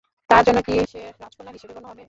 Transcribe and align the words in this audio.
তার 0.29 0.41
জন্য 0.47 0.59
কি 0.67 0.73
সে 0.91 1.01
রাজকন্যা 1.15 1.51
হিসেবে 1.53 1.73
গণ্য 1.75 1.87
হবে? 1.87 1.99